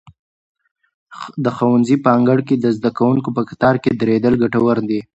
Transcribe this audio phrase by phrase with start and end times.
[1.43, 4.99] د ښوونځي په انګړ کې د زده کوونکو په کتار کې درېدل ګټور دي.